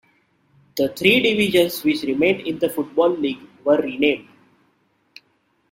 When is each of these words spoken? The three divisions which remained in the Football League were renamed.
The 0.77 0.87
three 0.89 1.19
divisions 1.21 1.83
which 1.83 2.01
remained 2.01 2.41
in 2.47 2.57
the 2.57 2.69
Football 2.71 3.09
League 3.19 3.47
were 3.63 3.77
renamed. 3.77 4.27